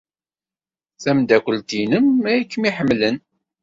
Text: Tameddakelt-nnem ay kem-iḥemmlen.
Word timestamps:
Tameddakelt-nnem 1.01 2.07
ay 2.31 2.41
kem-iḥemmlen. 2.45 3.17